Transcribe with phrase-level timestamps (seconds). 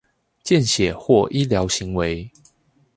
[0.43, 2.31] 見血或醫療行為